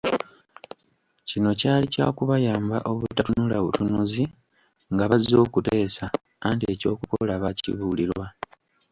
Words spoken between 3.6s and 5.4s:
butunuzi nga bazze